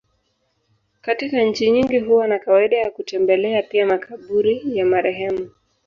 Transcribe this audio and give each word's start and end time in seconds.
Katika 1.01 1.43
nchi 1.43 1.71
nyingi 1.71 1.99
huwa 1.99 2.27
na 2.27 2.39
kawaida 2.39 2.77
ya 2.77 2.91
kutembelea 2.91 3.63
pia 3.63 3.85
makaburi 3.85 4.61
ya 4.77 4.85
marehemu. 4.85 5.49